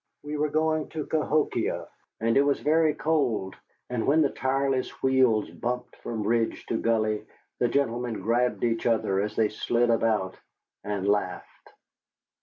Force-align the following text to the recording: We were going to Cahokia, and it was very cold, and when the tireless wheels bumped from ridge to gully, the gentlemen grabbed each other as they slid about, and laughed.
We 0.23 0.35
were 0.35 0.49
going 0.49 0.89
to 0.89 1.05
Cahokia, 1.05 1.87
and 2.19 2.35
it 2.35 2.41
was 2.41 2.59
very 2.59 2.95
cold, 2.95 3.55
and 3.87 4.07
when 4.07 4.23
the 4.23 4.31
tireless 4.31 4.89
wheels 5.03 5.51
bumped 5.51 5.95
from 5.97 6.25
ridge 6.25 6.65
to 6.69 6.77
gully, 6.79 7.23
the 7.59 7.67
gentlemen 7.67 8.19
grabbed 8.19 8.63
each 8.63 8.87
other 8.87 9.21
as 9.21 9.35
they 9.35 9.49
slid 9.49 9.91
about, 9.91 10.39
and 10.83 11.07
laughed. 11.07 11.73